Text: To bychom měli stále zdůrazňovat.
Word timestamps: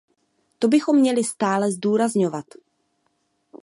To 0.59 0.67
bychom 0.67 0.99
měli 0.99 1.23
stále 1.23 1.71
zdůrazňovat. 1.71 2.45